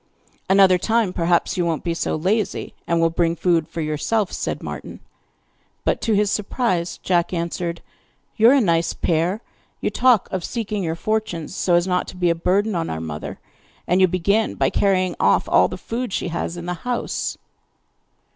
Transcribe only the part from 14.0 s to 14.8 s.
you begin by